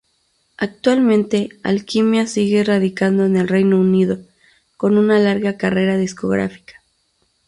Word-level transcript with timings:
Actualmente 0.57 1.49
"Alquimia" 1.61 2.25
sigue 2.25 2.63
radicando 2.63 3.23
en 3.23 3.37
el 3.37 3.47
Reino 3.47 3.79
Unido, 3.79 4.17
con 4.75 4.97
una 4.97 5.19
larga 5.19 5.57
carrera 5.57 5.95
discográfica. 5.95 6.81